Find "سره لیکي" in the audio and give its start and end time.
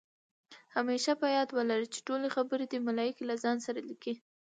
3.65-4.13